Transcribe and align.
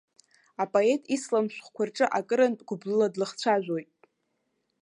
Апоет 0.63 1.03
исалам 1.15 1.47
шәҟәқәа 1.53 1.83
рҿы 1.87 2.05
акырынтә 2.17 2.63
гәыблыла 2.67 3.07
длыхцәажәоит. 3.13 3.91